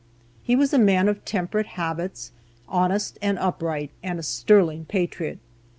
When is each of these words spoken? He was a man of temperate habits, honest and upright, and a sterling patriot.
He 0.41 0.55
was 0.55 0.73
a 0.73 0.79
man 0.79 1.07
of 1.07 1.23
temperate 1.25 1.67
habits, 1.77 2.31
honest 2.67 3.19
and 3.21 3.37
upright, 3.37 3.91
and 4.01 4.17
a 4.17 4.23
sterling 4.23 4.85
patriot. 4.85 5.37